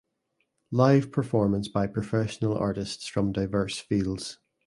[0.71, 4.39] Live performance by professional artists from diverse fields.